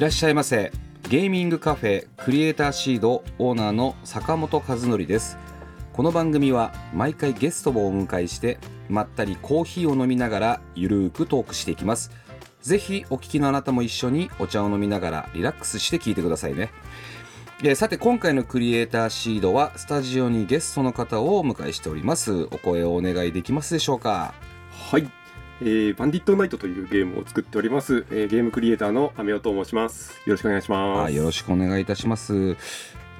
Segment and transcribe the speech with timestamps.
[0.00, 0.72] いらっしゃいませ。
[1.10, 5.36] ゲーミングカフェクリエイターシードオーナーの坂本和則です。
[5.92, 8.56] この番組は毎回ゲストをお迎えして
[8.88, 12.12] まったりコーヒーを飲みながらゆるーくトークしていきます。
[12.62, 16.70] ぜひお聞きのあなたも一緒にお茶を飲みながらリラックスして聞いてくださいね。
[17.62, 22.44] えさて今回のクリエイターシードはスタジオにゲストの方をお迎えしております。
[22.44, 24.32] お声をお願いできますでしょうか？
[24.70, 25.10] はい、
[25.62, 30.12] えー、バンディットナイトというゲームを作っております、えーゲームクリエイターのアメオと申します。
[30.24, 31.08] よろしくお願いします。
[31.08, 32.56] あよろしくお願いいたします。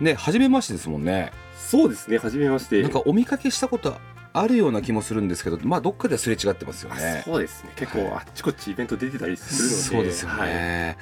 [0.01, 1.33] ね初めましてですもんね。
[1.59, 2.83] そうですね初めまして。
[2.83, 3.95] なんかお見かけしたこと
[4.33, 7.73] あるような気もするんですけどまあどっかですれ違ってますよあねそうですね。
[7.77, 10.49] 結構あっちこっちイベント出てたりするのでそうですよはい。
[10.49, 10.97] ね、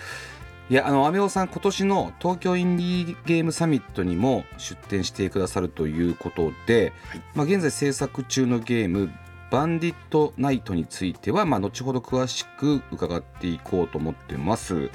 [0.70, 7.22] い、やあのアオさん今年の東京インディーゲームサミットにも出展してくださるということで、はい。
[7.34, 9.10] まあ、現在制作中のゲーム
[9.50, 14.90] バンディットナイトについては、まあ、後ほど詳しく伺っていこうと思ってます。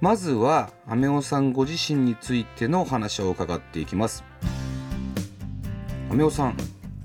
[0.00, 4.22] まずはアメオさんご自身についてのお話を伺っていきます。
[6.10, 6.56] アメオさん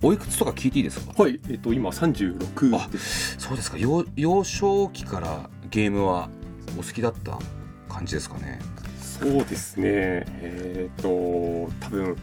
[0.04, 1.14] おいくつとか聞いていいですか？
[1.24, 3.78] はいえっ、と今36ですそうですか。
[3.78, 6.30] 幼幼少期からゲームは
[6.78, 7.40] お好きだった
[7.88, 8.60] 感じですかね？
[9.00, 9.86] そうですね。
[10.42, 11.08] えっ、と
[11.80, 12.18] 多分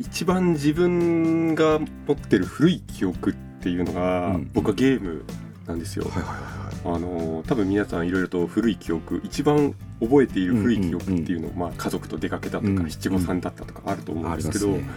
[0.00, 4.50] 一番自分が持ってる古い記憶っていうのが、うん。
[4.52, 5.24] 僕はゲーム
[5.66, 12.88] なんですよ、はいはいはいあの多分皆さんいろいろと古い記憶一番覚えている古い記憶っていうのを、まあ、家族と出かけたとか、うん。
[12.90, 14.88] 七五三だったとかあると思うんあですけど、ね。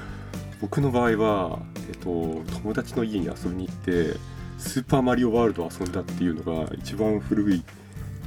[0.61, 1.59] 僕の場合は、
[1.89, 4.15] えっと、友達の家に遊びに行って
[4.59, 7.63] スーパーマリオワールドを遊んだっていうのが一番古い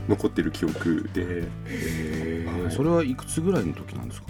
[0.08, 1.44] 残ってる記憶で
[2.64, 2.72] はい。
[2.72, 4.26] それはいくつぐらいの時なんですか？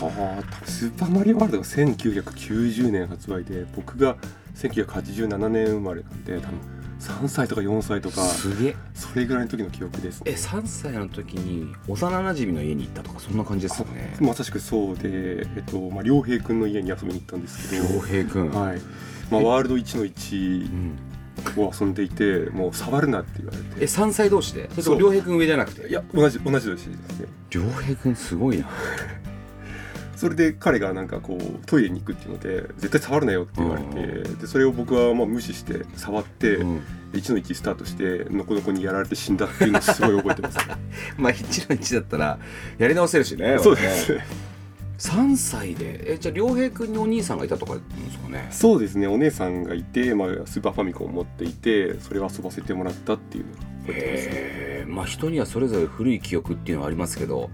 [0.00, 4.16] と多分スーパーマリオワールドが1990年発売で僕が
[4.54, 6.58] 1987年生まれなんで多分
[7.00, 8.76] 3歳とか4歳とかすげえ。
[8.92, 10.36] それぐらいの時の記憶ですえね。
[10.36, 14.14] 3歳の時に幼なじみの家に行ったとかそんな感じですよね。
[14.20, 18.80] まさしくそうで、えっとまあ、良平君の家に遊びに行ったんですけど、良平君、はい。
[19.30, 19.44] まあ、え。
[19.44, 20.98] ワールド1のう1ん、
[21.56, 24.68] を遊んでいてもう触るなって言われえて3歳同士で？
[24.72, 25.88] それとも良平君上じゃなくて？
[25.88, 27.28] いや同じ同じ年ですね。
[27.50, 28.68] 良平君すごいな
[30.20, 36.82] それで彼がなんかこうトイレに行くっていうので絶対触るなよって言われてでそれを僕はまあ無視して触ってうん。
[37.12, 40.58] 1の1スタートしてのこのこにやられて死んだっていうのをすごい覚えてます。
[41.18, 42.38] まあ1の1だったら
[42.78, 44.14] やり直せるしねそうです。
[44.14, 44.24] ね
[44.98, 47.80] 3歳でえじゃあ良平君にお兄さんがいたとかで
[48.12, 48.46] すかね。
[48.52, 49.08] そうですね。
[49.08, 54.84] お姉さんがいて、まあ、スーパーファミコンを持っていてそれを遊ばせてもらったっていうのが覚えてますね。
[54.86, 57.50] まあ人にはそれぞれ古い記憶っていうのはありますけど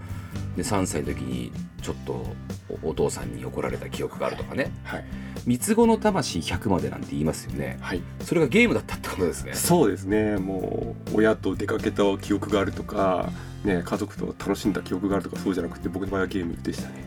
[0.56, 1.52] で3歳の時に
[1.82, 2.34] ちょっと
[2.82, 4.72] おお父さんに怒られた記憶があるとかね。
[4.84, 5.04] はい、
[5.44, 7.76] 三つ子の魂100までなんて言いますよね。
[7.80, 9.54] はい、それがゲームだったってことですね。
[9.54, 10.38] そうですね。
[10.38, 13.30] もう親と出かけた記憶があるとか、
[13.64, 17.04] ね、家族と楽しんだ記憶があるとかそうじゃなくて僕の場合はゲームでしたね。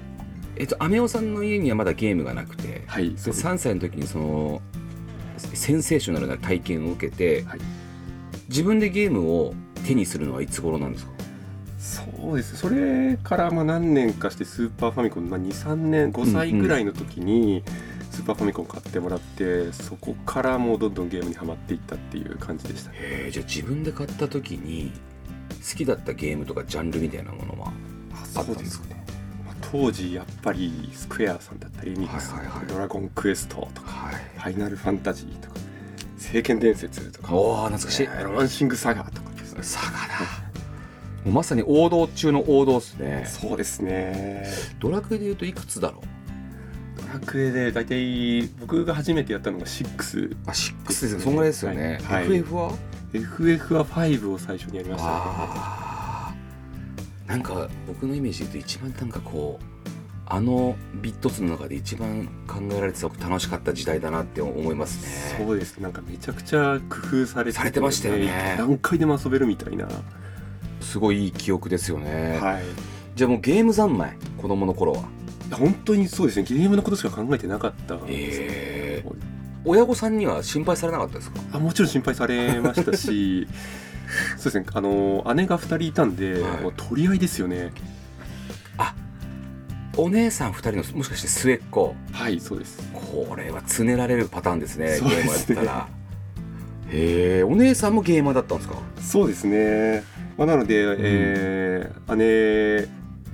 [0.55, 3.47] えっとアメオさんの家にはまだゲームがなくてはいでそうです。
[3.47, 4.61] 3歳の時にその
[5.37, 7.59] センセーショナルな体験を受けて、はい。
[8.49, 9.53] 自分でゲームを
[9.85, 11.11] 手にするのはいつ頃なんですか？
[12.21, 12.57] そうです。
[12.57, 17.63] それからまあ何年かしてスーパーファミコン、まあ、23年5歳ぐらいの時に
[18.11, 22.91] スーパーファミコン買ってもらってそこからもうどんどんゲームにはまっていったっていう感じでした。
[22.91, 24.91] ねへえじゃあ自分で買った時に
[25.69, 27.71] 好きだったゲームとかジャンルみたいなものは
[28.35, 29.03] あったんですかね、
[29.45, 32.67] まあ当時やっぱりスクエアさんだったりエニックスとか、はいはいはい。
[32.67, 34.15] ドラゴンクエストとかはい。
[34.37, 35.55] ファイナルファンタジーとか
[36.17, 38.07] 聖剣伝説とかおお懐かしい。
[38.07, 39.63] ねロマンシングサガとかですね。
[39.63, 40.48] サガだ
[41.25, 43.25] もうまさに王道中の王道ですね。
[43.27, 44.47] そうですね。
[44.79, 47.01] ドラクエでいうといくつだろう？
[47.01, 51.21] ドラクエで大体僕が初めてやったのが6あ6ですね。
[51.21, 52.23] そんぐらいですよね、はい。
[52.25, 52.71] FF は
[53.13, 55.09] ？FF は5を最初にやりました。
[55.09, 56.39] ね
[57.27, 59.65] なんか僕のイメージで言うと一番なんかこう
[60.25, 65.45] あのビット数の中で一番考えられてた楽しかった時代だなって思いますね。
[65.45, 65.77] そうです。
[65.77, 68.55] なんかめちゃくちゃ工夫されてされてましたよね。
[68.57, 69.87] 何回でも遊べるみたいな
[70.89, 72.63] すごいいい記憶ですよね、はい。
[73.15, 75.03] じゃあもうゲーム三昧子供の頃は。
[75.51, 76.43] 本当にそうですね。
[76.43, 79.05] ゲームのことしか考えてなかったんですえ。
[79.65, 81.39] 親御さんには心配されなかったですか？
[81.53, 83.47] あもちろん心配されましたし
[84.37, 84.65] そうですね。
[84.73, 86.61] あの姉が2人いたんで、はい。
[86.61, 87.71] もう取り合いですよね。
[89.97, 91.93] お姉さん2人のもしかして末っ子？
[92.13, 92.79] はいそうです。
[92.93, 95.09] これはつねられるパターンですねですね。
[95.09, 95.87] ームやったら。
[96.91, 98.77] へえお姉さんもゲーマーだったんですか？
[99.01, 100.03] そうですね、
[100.39, 102.87] まあ、なので、えー姉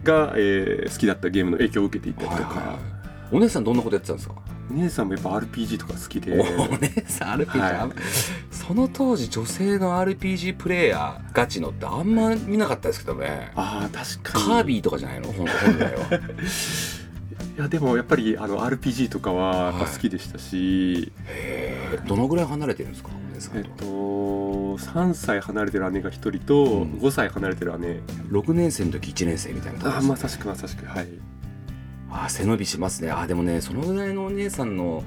[0.04, 2.78] が、えー好きだったゲームの影響を受けていたりとか、
[3.32, 4.36] お姉さんどんなことやってたんですか？
[4.72, 6.32] お姉さんもやっぱ RPG とか好きで。
[6.34, 7.92] お姉さん RPG、はい。
[8.50, 13.52] その当時女性の RPG プレイヤーガチのってあんま見なかったですけどね。
[13.56, 14.46] ああ確かに。
[14.46, 15.28] カービィとかじゃないの？
[15.32, 15.48] 本本
[15.80, 16.20] 来は。
[17.58, 23.10] いやでもやっぱりあの RPG とかは好きでしたし、へえどのぐらい離れてるんですか？
[23.32, 23.86] お姉さんえっと
[24.78, 26.94] と3歳離れてる姉が1人とうん。
[26.94, 31.08] 5歳離れてる姉、6年生の時1年生みたいなああまさしくまさしくはい。
[32.10, 33.12] あー背伸びしますね。
[33.12, 35.04] あーでもねそのぐらいのお姉さんの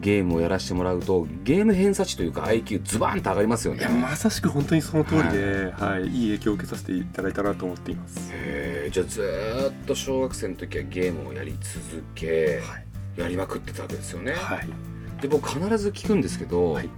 [0.00, 3.80] ゲームをやらせてもらうとゲーム偏差値というか IQ ズバーンと上がりますよね。
[3.80, 6.06] いやまさしく本当にその通りで、はい。
[6.06, 8.30] い、い影響を受けさせていただいたなと思っています。
[8.32, 12.90] へえじゃあずーっと小学生の時はゲームをやり続け、はい。
[13.16, 14.68] やりまくってたわけですよね、はい、
[15.20, 16.88] で僕必ず聞くんですけど、はい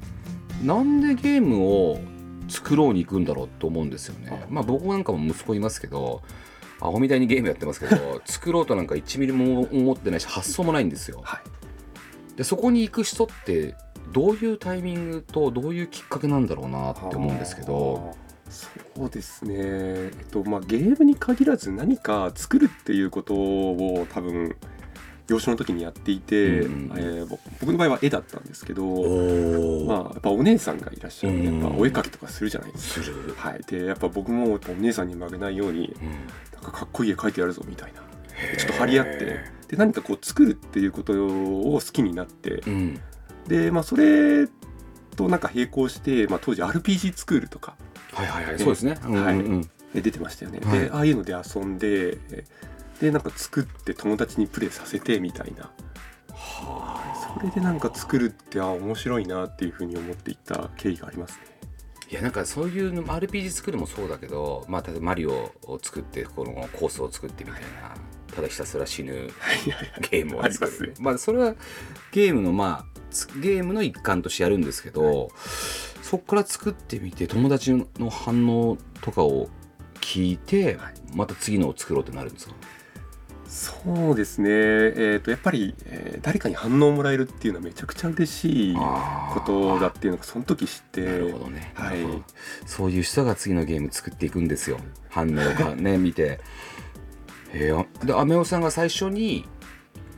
[0.63, 2.01] なんでゲームを
[2.49, 4.31] 作ろうに行くんだろうと思うんですよね。
[4.31, 4.47] あ。
[4.51, 6.23] まあ僕なんかも息子いますけど
[6.81, 11.21] アホみたいにゲームやってますけど 作ろうとなんか1ミリも思ってないし発想もないんですよ。
[11.25, 13.75] はい、でそこに行く人って
[14.13, 18.15] どういうタイミングとどういうきっかけなんだろうなって思うんですけど。
[18.53, 18.69] そ
[19.07, 24.57] うですね、えっとまあ、ゲームに限らず何か作るっていうことを多分
[25.29, 31.37] 幼少の時にやっていて、うんうんえーぼ僕の場合は絵だったんですけど、おまあ、やっぱお姉さんがいらっしゃる。
[31.37, 31.61] んでうん。
[31.61, 33.05] やっぱお絵描きとかするじゃないですか。
[33.07, 36.11] する、はい、でやっぱ僕もお姉さんに負けないようにうん。
[36.55, 38.03] なんかかっこいい絵描いてやるぞみたいな。
[38.59, 43.01] ちょっと張り合ってで何かこう作るっていうことを好きになってうん。
[43.47, 44.49] で、まあ、それ
[45.17, 47.77] となんか並行して、まあ、当時 RPG スクールとか
[48.13, 48.53] はいはいはい。
[48.55, 49.63] ねそうですね、うんうんうん。
[49.95, 50.81] で出てましたよね、はい。
[50.81, 52.45] でああいうので遊んでえ
[53.03, 55.73] でなんか作って友達にプレイさせてみたいな。
[56.33, 61.47] はあそれでなんか作るってあ面白いなっていうふうに思っていった経緯がありますね。
[62.11, 65.33] いやなんかそういうの RPG 作るもそうだけど、まあ、例えばマリオ
[65.65, 67.69] を作ってこのコースを作ってみたいな
[68.33, 69.31] ただひたすら死ぬ
[70.11, 70.89] ゲームを作ありますね。
[70.89, 71.55] るまあそれは
[72.13, 75.31] ゲームのまあつゲームの一環としてやるんですけど、
[76.03, 79.49] そこから作ってみて友達の反応とかを
[80.01, 80.95] 聞いて、はい。
[81.15, 82.55] また次のを作ろうってなるんですか？
[83.53, 84.49] そうですね。
[84.51, 91.99] えっ、とやっぱり、えー誰かに反応をもらえるっていうのはめちゃくちゃ嬉しいことだっていうのがその時知ってなるほどね、はい。
[92.65, 94.79] そういう人が次のゲーム作っていくんですよ。
[95.11, 96.41] 反応がね見て。
[97.53, 99.45] えー、でアメオさんが最初に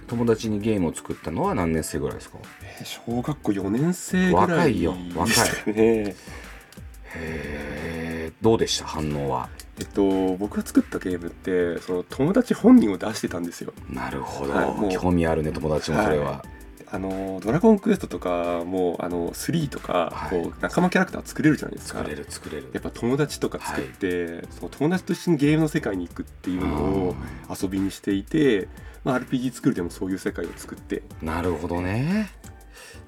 [0.07, 2.39] 友達にゲームを作ったのは何年生ぐらいですか？
[2.63, 6.15] えー小学校4年生ぐら若いいよ若いですかねへ
[7.17, 8.04] え
[8.45, 8.85] どうでした？
[8.87, 9.49] 反応は。
[9.81, 13.73] えっと僕が作ったゲームってその友達本人を出してたんですよ。
[13.91, 16.45] なるほど、はい興味あるね友達もそれは、
[16.93, 20.43] あのドラゴンクエストとかもあの3とか、はい。
[20.43, 21.99] こう仲間キャラクター作れるじゃないですか。
[21.99, 22.71] 作れる作れる。
[22.73, 27.17] やっぱ友達とか作って、その友達と一緒にゲームの世界に行くっていうのを
[27.51, 28.69] 遊びにしていて、
[29.03, 31.03] まあ、RPG 作るでもそういう世界を作って。
[31.21, 32.31] なるほどね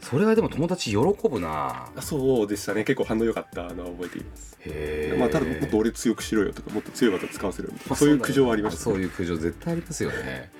[0.00, 1.90] それはでも友達喜ぶな。
[1.94, 2.84] あそうでしたね。
[2.84, 3.66] 結構反応良かった。
[3.76, 10.50] のは覚えています、へえまあ、ただもっと俺強くしろよとかもっと強い技使わせろよみたいなそういう苦情はありました、そういう苦情絶対ありますよね。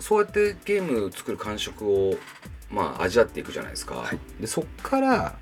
[0.00, 2.16] そうやってゲーム作る感触を
[2.70, 4.18] まあ味わっていくじゃないですか、はい。
[4.40, 5.38] でそっから、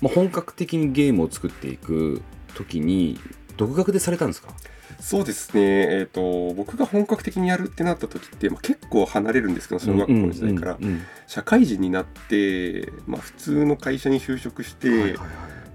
[0.00, 2.22] まあ、本格的にゲームを作っていく
[2.54, 3.18] 時に
[3.56, 4.50] 独学でされたんですか？
[5.00, 5.62] そうですね。
[5.62, 15.18] えっ、と僕が本格的にやるってなった時って、まあ、結構離れるんですけど小学校の時代から、うんうんうん社会人になって、まあ、普通の会社に就職して、はいはいはい。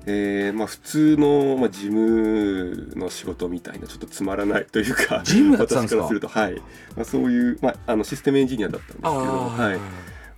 [0.05, 5.97] えーまあ、普通の、まあ、事務の仕事みたいなちょっとつまらないというか事務やってたんですか？
[5.97, 6.55] 私からすると、はい。
[6.95, 9.79] まあ、そういう、まあ、あのシステムエンジニアだったんですけど、はい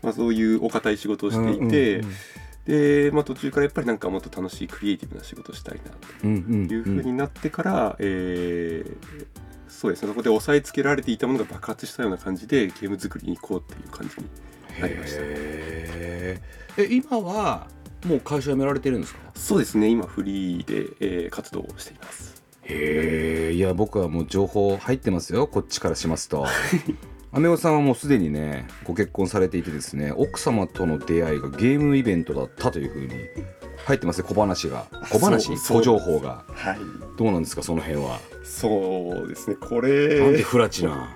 [0.01, 2.01] まあ、そういうお堅い仕事をしていて、
[2.65, 9.25] で、まあ、途中からやっぱりなんかもっと楽しいクリエイティブな仕事をしたいなとうんうんいうふうになってから、えー
[9.67, 10.07] そうですね。
[10.09, 14.29] そこで押さえつけられていたものが爆発したような感じでゲーム作りに行こうっていう感じに
[14.79, 16.83] なりましたへー。
[16.83, 17.67] え今は
[18.05, 19.19] もう会社辞められてるんですか？
[19.35, 19.89] そうですね。
[19.89, 22.43] 今フリーで、えー活動をしています。
[22.65, 25.47] へえいや僕はもう情報入ってますよ。
[25.47, 26.45] こっちからしますと
[27.35, 33.09] アメオさんはもうすでにねご結婚されていてですね奥様との出会いがゲームイベントだったというふうに
[33.87, 34.85] 入ってますね小話が。
[35.09, 36.43] 小話小情報が。
[36.53, 36.77] はい。
[37.17, 38.19] どうなんですかその辺は？
[38.43, 41.09] そうですねこなんれでフラチな。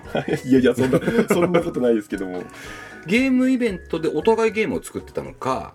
[0.44, 0.52] い。
[0.52, 0.98] やいやそんな
[1.28, 2.42] そんなことないですけども。
[3.06, 5.72] ゲームイベントでお互いゲームを作ってたのか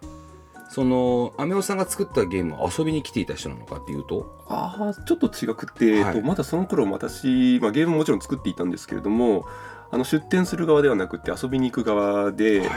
[0.69, 4.45] そのアメオさんが作ったゲームを遊びに来ていた人なのかっていうと？
[4.49, 9.45] ああちょっと違くて、はいえっとまだその頃私、まあ、ゲームももちろん作っていたんですけれども
[9.93, 12.67] あの出店する側ではなくて遊びに行く側で、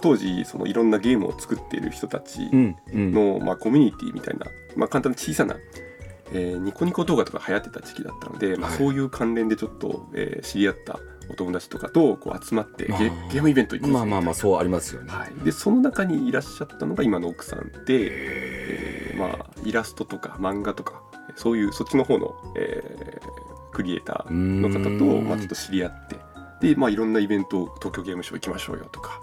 [0.00, 3.12] 当時そのいろんなゲームを作っている人たちうんうん。
[3.12, 5.56] の、まあ、コミュニティみたいな、まあ、簡単な小さな、
[6.32, 10.98] えーニコニコ動画とか流行ってた時期だったので、まあ、はいそういう関連でちょっと、えー知り合った
[11.30, 12.94] お友達とかとこう集まってゲ
[13.30, 21.02] ゲームイベント行こうぜまあまあまあそうありますよね、はい、でその中にいらっしゃったのが今の奥さんで、えーまあ、イラストとか漫画とか
[21.36, 23.47] そういうそっちの方の、えー
[23.78, 26.16] クリエイターの方とまあ、ちょっと知り合って。
[26.60, 29.20] で、まあ、いろんなイベント東京ゲームショウ行きましょうよとか、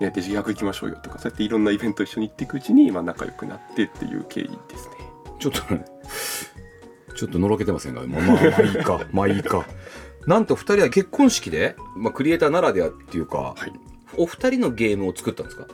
[0.00, 4.94] ね、デジ学行きましょうよとかそうやっていろんなイベント一緒に行っていくうちに、まあ、仲良くなってっていう経緯ですね。
[5.38, 5.60] ちょっと
[7.14, 9.66] ちょっとのろけてませんが、まあ、まあまあいいか まあいいか。
[10.26, 13.72] なんと2人は結婚式で、まあ、クリエイターならではっていうか、はい。
[14.16, 15.66] お二人のゲームを作ったんですか？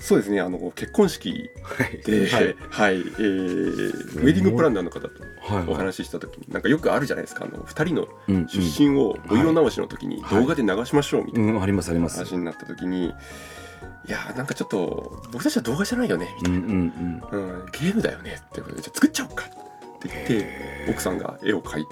[0.00, 1.98] そうですねあの結婚式はい。
[1.98, 2.38] で、は
[2.70, 5.10] はいいえーウェディングプランナーの方と
[5.42, 17.20] はいお話しした時になんかよくあるじゃないですかあの2人のうん出身をお色直しの時に動画で流しましょうみたいな話になった時にいやーなんかちょっと僕たちは動画じゃないよねみたいうんうんうん。
[17.20, 20.46] な、うんゲームだよねってことでじゃあ作っちゃおうかって言って
[20.90, 21.84] 奥さんが絵を描い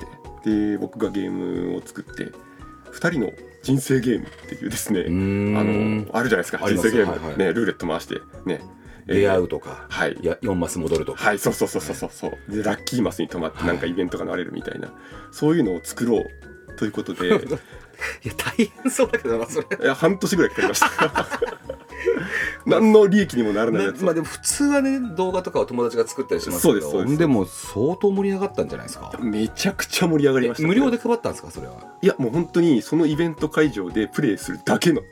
[0.42, 2.32] てで僕がゲームを作って
[2.92, 3.30] 2人の
[3.68, 7.38] 人生ゲームっていうですねあのあるじゃないですか人生ゲーム、はいはい。
[7.38, 8.62] ねルーレット回してね。
[9.06, 10.18] 出会ううとか、はい。
[10.20, 12.10] いや4マス戻るとか、はいそうそうそうそうそう。
[12.10, 14.92] そうでラッキーマスに泊まってなんかイベントがなれるみたいな、
[15.32, 17.28] そういうのを作ろうということで。
[18.24, 19.66] いや大変そうだけどなそれ。
[19.82, 20.88] いや半年ぐらいかかりました
[22.68, 24.04] 何の利益にもならないやつ。
[24.04, 26.90] まあでも普通はね動画とかは友達が作ったりしますけど。
[26.90, 29.12] そうでも相当盛り上がったんじゃないですか。
[29.20, 31.74] めちゃくちゃ盛り上がりました、無料で配ったんですかそれは？
[32.02, 35.02] いやもう本当にそのイベント会場でプレイするだけの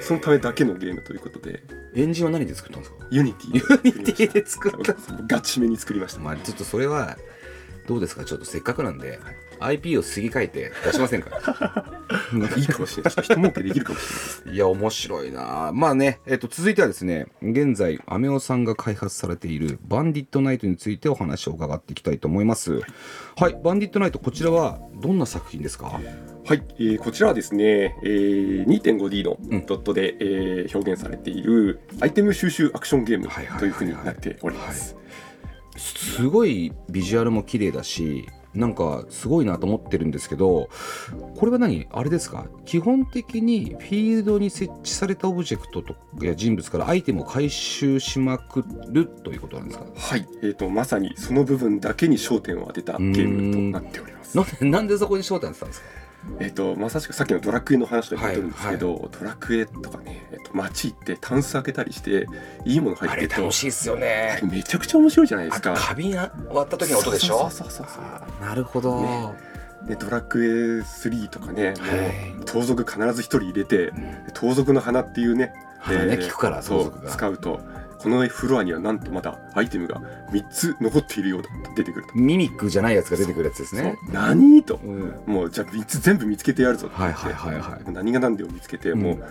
[0.00, 1.62] そのためだけのゲームということで。
[1.94, 3.06] エンジンは何で作ったんですか？
[3.10, 4.94] Unity。Unityで作った。
[5.26, 7.16] ガチめに作りました、まあちょっとそれは
[7.86, 8.24] どうですか？
[8.24, 9.18] ちょっとせっかくなんで
[9.60, 11.30] IP をすぎ替えて出しませんか
[12.56, 13.12] いいかもしれない。
[13.12, 15.70] ちょっと人儲けできるかもしれないですいや面白いな。
[15.74, 22.80] まあね、えっと、続いてはですね現在アメオさんが開発されているバンディットナイトについてお話を伺っていきたいと思います。
[23.36, 25.86] はいバンディットナイトこちらはどんな作品ですか？
[26.46, 29.66] はい、えーこちらはですね、えー 2.5D のうん。
[29.66, 33.60] ドットで、えー表現されているアイテム収集アクションゲームはいはいはいはい。
[33.60, 34.96] というふうになっております。
[35.76, 40.68] すごいビジュアルも綺麗だしなんかすごいなと思ってるんですけど
[41.36, 41.86] これは何？
[41.92, 42.46] あれですか？
[42.64, 49.86] 基本的にフィールドに設置されたオブジェクトとや人物からアイテムを回収しまくるということなんですか？
[49.94, 54.36] はい、えー、とまさにその部分だけに焦点を当てたゲームとなっております。
[54.36, 55.86] なんでなんでそこに焦点当てたんですか？
[56.40, 62.26] えー、とまさしくさっきのドラクエの話でも言ってるんですけど、ドラクエとかね、えー、と街行ってタンス開けたりして
[62.64, 64.40] いいもの入ってると楽しいっすよね。
[64.42, 65.76] めちゃくちゃ面白いじゃないですあか。
[65.76, 66.30] 花瓶割
[66.62, 67.48] った時の音でしょ？
[67.50, 69.32] そうそうそうなるほど、ね。
[69.86, 70.48] でドラクエ
[70.80, 72.44] 3とかね、はい。
[72.44, 74.16] 盗賊必ず一人入れてうん。
[74.34, 75.54] 盗賊の花っていうね。
[75.80, 77.60] 花ね聞くからそう使うと
[77.98, 80.00] このフロアにはなんとまだアイテムが
[80.30, 83.98] 3つ残っているようだと出てくると、ミミックじゃないやつが出てくるやつですね。
[84.12, 84.76] 何と。
[84.76, 85.22] うん。
[85.26, 87.82] もうじゃあ3つ全部見つけてやるぞってはい言って、はいはいはい。
[87.82, 89.02] もう何が何でも見つけて、うん。
[89.02, 89.24] もう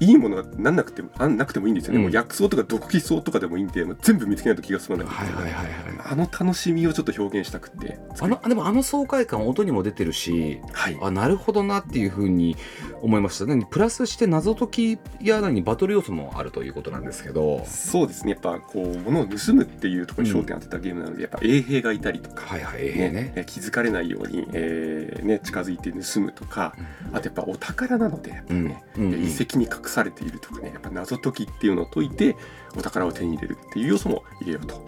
[0.00, 2.02] いいものがなんなくてもあんなくてもいいんですよね、うん。
[2.04, 5.06] もう薬草とか毒気草とかでもいいんでもう全部見つけないと気が済まない。
[5.06, 5.72] はいはいはいはい。
[6.04, 7.98] あの楽しみをちょっと表現したくって。
[8.20, 10.98] あのでもあの爽快感音にも出てるしはい。
[11.00, 12.56] あなるほどなっていうふうに
[13.00, 17.64] 思いました何プラスして謎解きや何バトル要素もあるということなんですけど。
[17.66, 18.32] そうですね。
[18.32, 23.32] やっぱこう物を盗むっていうところに焦点を当てたゲームなので、やっぱ衛兵がいたりとか、はいはいええね。
[23.36, 26.74] え気づかれないように、えーね、近づいて盗むとか
[27.12, 29.04] あとやっぱお宝なのでやっぱりね、うん。
[29.04, 29.24] うんうん。
[29.24, 32.36] 遺跡に隠されているとかねやっぱ謎解きっていうのを解いて
[32.76, 34.86] お宝を手に入れるっていう要素も入れようと。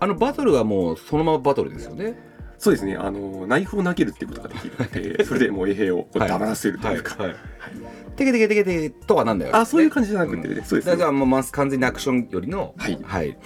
[0.00, 2.18] あのバトルはもうそのままバトルですよね。
[2.58, 2.96] そうですね。
[2.96, 7.32] あのナイフを投げるっていうことができるので それでもう衛兵を黙らせるというか、はい。
[7.32, 7.38] はい。
[8.16, 13.36] テケテケテケテケとはなんだよあそういう感じじじゃなくてね、そうですねじゃあもう完全にアクションよりのはいはい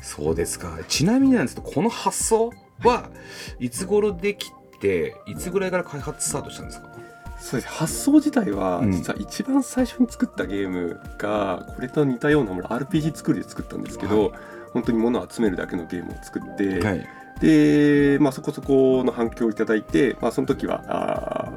[0.00, 3.10] そうですかちなみになんですけどこの発想は
[3.58, 6.93] いつ頃できていつぐらいから開発スタートしたんですか
[7.44, 7.72] そうです。
[7.74, 8.92] 発想自体はうん。
[8.92, 14.38] 実は一番最初に作ったゲームがこれと似たようなもの RPG 作りで作ったんですけど、は
[14.72, 17.06] 本当に物を集めるだけのゲームを作って、い。
[17.40, 21.50] で、まあ、そこそこの反響をいただいて、まあ、その時はあ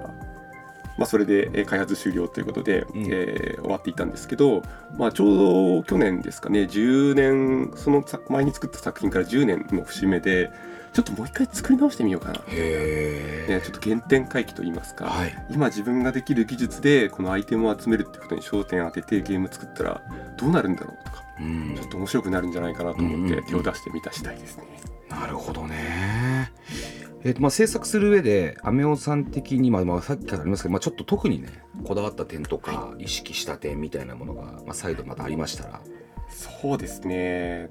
[0.98, 3.06] まあ、それでえー開発終了ということで、うん。
[3.06, 4.64] えー終わっていたんですけど、
[4.98, 5.38] まあ、ちょう
[5.80, 10.52] ど去年ですかね10年そのさ前に作った作品から10年の節目で
[10.98, 15.46] ちょっともう一回作り直してみようかな、ね、ちょっと原点回帰といいますか、はい。
[15.52, 20.02] 今自分ができる技術でこのアイテムを集めるってことに焦点を当ててゲーム作ったら
[20.40, 21.76] どうなるんだろうとかうん。
[21.76, 23.44] ちょっと面白くなるんじゃないかなと思っうんうんうん。
[23.44, 24.64] て手を出してみた次第ですね。
[25.08, 26.52] なるほどね。
[27.24, 31.50] えっとまあ、制作する上でアメオさん的に、まあまあ、さっきからありますけど、まあ、ちょっと特にね
[31.84, 35.80] こだわった点とか意識した点みたいなものが、まあ、再度またありましたら。
[36.30, 37.70] そうですね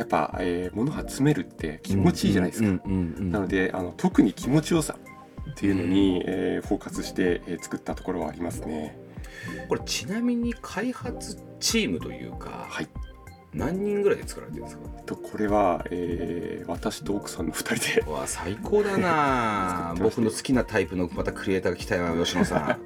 [0.00, 2.68] やっぱ、えー物を集めるって気持ちいいじゃないですか。
[2.68, 4.96] うんうんうんなのであの特に気持ちよさ
[5.50, 8.98] っていうのに、えーフォーカスして、えー作ったところはありますね。
[9.68, 12.88] これちなみに開発チームというか、はい。
[13.52, 14.88] 何人ぐらいで作られてるんですか？
[15.04, 18.04] とこれは、えー私と奥さんの2人で。
[18.06, 19.94] うわ最高だな。
[20.00, 22.78] 僕の好きなタイプのまたクリエイターが来たよ吉野さん。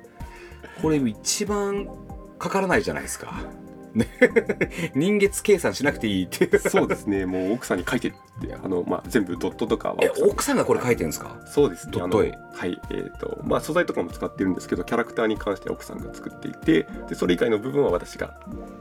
[0.83, 1.87] これ一番
[2.40, 3.33] かからないじゃないですか、ね、
[4.95, 6.59] 人月計算しなくていいっていう。
[6.59, 7.27] そうですね。
[7.27, 10.31] もう奥さんに書いてってあの、まあ、全部ドットとかはえ奥さん。
[10.31, 11.37] 奥さんがこれ書いてるんですか？
[11.47, 11.93] そうですね。
[11.93, 12.81] ドット絵はい。
[12.91, 18.35] えーとまあ、素材とかも使ってるんですけどキャラクターに関しては奥さんが作っていてでそれ以外の部分は私が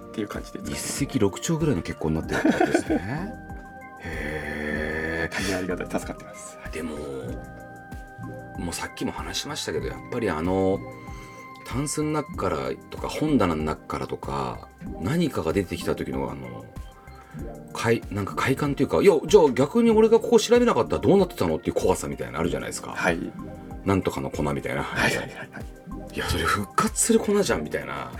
[0.10, 3.34] っていう感じで一石六鳥ぐらいの結婚になってるってことですね。
[4.05, 6.00] へ大変ありがたい。
[6.00, 6.58] 助かってます。
[6.67, 6.96] えでも
[8.58, 10.79] もうさっきも話しましたけどやっぱりあの
[11.65, 12.58] タンスの中から
[12.89, 14.67] とか本棚の中からとか
[15.01, 16.65] 何かが出てきた時のあの
[17.73, 23.19] 快なんか快感というかいやじゃあ逆に俺がここ調べなかったらどうなってたのっていう怖さみたいなのあるじゃないですか、はい。
[23.85, 26.15] なんとかの粉みたいな、はいはいはいはい。
[26.15, 28.11] いやそれ復活する粉じゃんみたいな。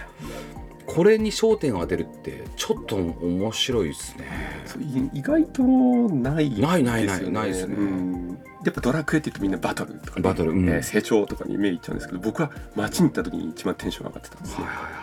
[0.86, 4.26] これに焦点を当てるってちょっと面白いですね。
[4.66, 7.76] そうい意外とないですよないないないないですね。
[7.76, 8.40] うん。
[8.66, 10.68] やっぱドラクエって言うとみんなバトルとか、ね、バトルうん。
[10.68, 15.03] えー成長とかに目いっちゃうんですけど僕は街に行った時に一番テンション上がってたんですよ、はいはいはい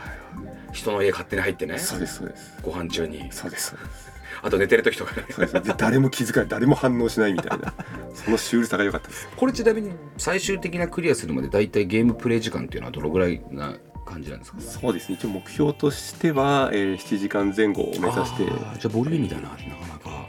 [0.73, 1.79] 人の家勝手に入ってね。
[1.79, 2.59] そうですそうです。
[2.62, 3.31] ご飯中に。
[3.33, 4.11] そうですそうです。
[4.43, 5.27] あと寝てる時とかね。
[5.31, 5.62] そうです。
[5.62, 7.75] で誰も気づかない誰も反応しないみたいな。
[8.15, 9.29] そのシュールさが良かったです。
[9.37, 14.61] これちなみに最終的なクリアするまで大体ゲームプレイ時間っていうのはどのぐらいな感じなんですか？
[14.61, 15.17] そうですね。
[15.21, 18.45] 一応目標としては、えー7時間前後を目指して。
[18.47, 20.27] じゃあボリューミーだななかなか。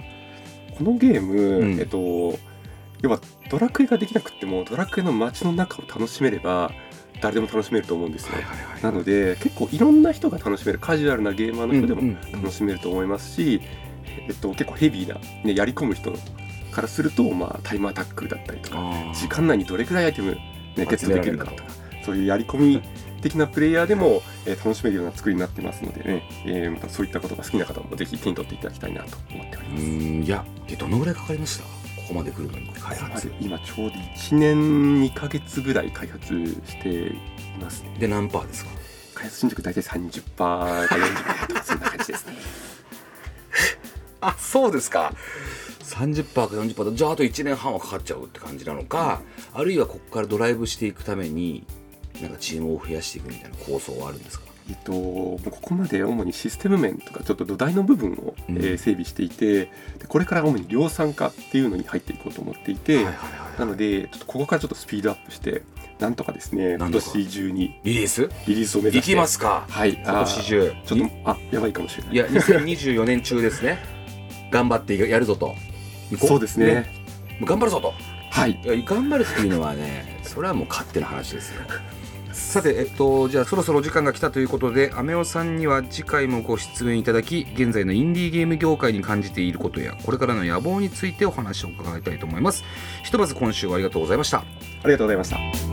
[0.78, 1.80] このゲーム、うん。
[1.80, 2.38] えっと
[3.02, 6.72] 要はドラクエができなくってもドラクエの街の中を楽しめれば
[7.22, 8.84] 誰でも楽しめると思うんですよ、はいはいはい。
[8.84, 12.42] なので結構いろんな人が楽しめるカジュアルなゲーマーの人でもうんうんうん。
[12.42, 13.62] 楽しめると思いますし、
[14.28, 16.14] えっと、結構ヘビーな、ね、やり込む人
[16.72, 20.40] からすると、まあ、タイムアタックだったりとか時間内にどれくらいアイテム、ね、
[20.78, 21.64] ゲットできるかとか
[22.06, 22.82] そういうやり込み
[23.22, 29.84] 的なプレイヤーでも、えー楽しめるような作りになってますのでね、えーまたそういったことが好きな方もぜひ手に取っていただきたいなと思っておりうます。
[29.84, 30.24] ーん。
[30.24, 31.64] いやえどのぐらいかかりました？
[31.66, 31.70] こ
[32.08, 33.28] こまで来るのに開発。
[33.28, 36.28] で今ちょうど1年2ヶ月ぐらい開発
[36.68, 37.14] してい
[37.62, 37.96] ますね。
[38.00, 38.72] で何パーですか？
[39.16, 42.34] 開発進捗大体30%か40%とかそんな感じですね。
[44.22, 45.14] あそうですか
[45.84, 49.22] 30%か40%じゃああと1年半はかかっちゃうって感じなのか、
[49.54, 51.66] あるいはここからドライブしていくために
[52.22, 54.51] なんかチームを増やしていくみたいな構想はあるんですか？
[54.72, 58.58] えっと、ここまで主にシステム面とかちょっと土台の部分を、うん。
[58.58, 59.70] えー整備していてで
[60.08, 63.60] これから主に量産化っていうのに入っていこうと思っていて、はいはいはいはい。
[63.60, 65.64] なのでちょっとここからちょっとスピードアップして
[66.00, 68.30] なんとかですね今年中にリリース？
[68.48, 69.12] リリースを目指して。
[69.12, 69.66] いきますか。
[69.70, 69.94] はい。
[69.94, 70.74] 今年中。
[70.86, 72.14] ちょっとあやばいかもしれない。
[72.14, 73.78] いや2024年中ですね。
[74.52, 75.54] 頑張ってやるぞと。
[76.18, 76.92] そうですね。
[77.40, 77.94] もう頑張るぞと。
[78.32, 78.60] はい。
[78.86, 81.62] 頑張るっていうのはねそれはもう勝手な話ですよ
[82.34, 92.64] さてえっとじゃあそろそろお時間が来たということでアメオさんには次回もご出演いただき現在のインディーゲーム業界に感じていることやこれからの野望についてお話を伺いたいと思います。
[93.04, 94.40] ひとまず今週はありがとうございました。
[94.40, 94.44] あ
[94.86, 95.71] りがとうございました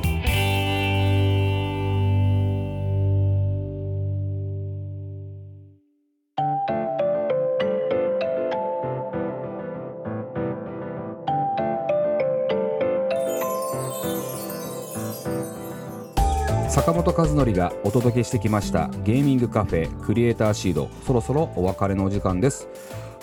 [16.69, 20.91] 坂本和則がお届けしてきましたゲーミングカフェクリエイターシード。
[21.07, 22.69] そろそろお別れのお時間です。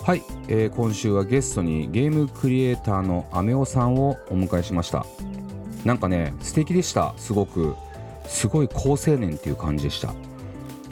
[0.04, 5.06] はい、えー今週はゲストにゲームクリエイターのアメオさんをお迎えしました。
[5.86, 7.14] なんかね素敵でした。
[7.18, 7.76] すごく。
[8.26, 10.12] すごい好青年っていう感じでした。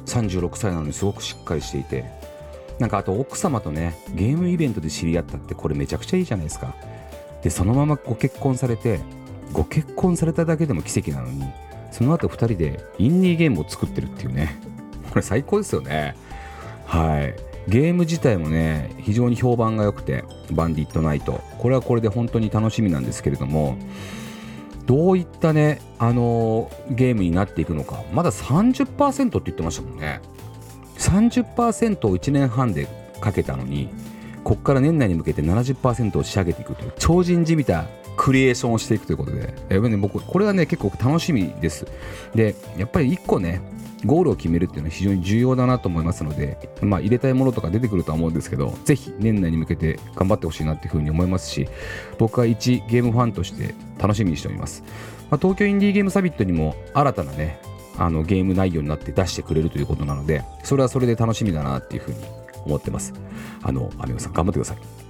[0.06, 2.06] 36歳なのにすごくしっかりしていて。
[2.78, 6.76] なんかあと奥様とねゲームイベントで知り合ったってこれめちゃくちゃいいじゃないですか。
[7.42, 9.00] でそのままご結婚されて
[9.52, 11.44] ご結婚されただけでも奇跡なのに
[11.94, 14.60] その後2人でインディーゲームを作ってるっていうね。
[15.10, 16.16] これ最高ですよね。
[16.86, 17.36] はい。
[17.68, 21.40] ゲーム自体もね非常に評判が良くてバンディットナイト。
[21.60, 23.78] これはこれで本当に楽しみなんですけれども
[24.88, 28.04] どういったね、あのーゲームになっていくのか。
[28.12, 30.20] まだ30%って言ってましたもんね。
[30.98, 32.88] 30%を1年半で
[33.22, 33.90] かけたのに
[34.44, 37.86] ここから年内に向けて70%を仕上げていくという超人じみた
[38.18, 41.88] クリエーションをしていくということでやっぱりね僕これはね結構楽しみです。
[42.36, 43.62] でやっぱり1個ね
[44.06, 51.70] ゴールを決めるっていうのは非常に重要だなと思いますので、まあ、入れたいものとか出てくるとは思うんですけどぜひ年内に向けて頑張ってほしいなっていうふうに思いますし
[52.18, 54.84] 僕は一ゲームファンとして楽しみにしております、
[55.30, 57.62] まあ、東京インディーゲームサミットにも新たなね
[57.98, 62.18] あのゲーム内容になって出してくれるということなのでそれはそれで楽しみだなっていうふうに
[62.66, 63.14] 思ってます。
[63.62, 65.03] あのアミオさん頑張ってください。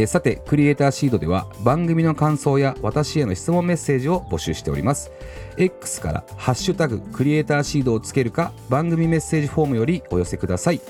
[0.00, 5.10] えさてクリエイターシードでは番組の感想や私への質問メッセージを募集しております。
[5.56, 10.80] X から「ハッシュタグクリエイターシード」をつけるか番組メッセージフォームよりお寄せください。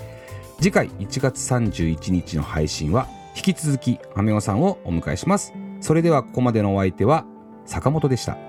[0.58, 5.54] 次回1月31日の配信は引き続きアメオさんをお迎えします。
[5.80, 7.24] それではここまでのお相手は
[7.64, 8.47] 坂本でした。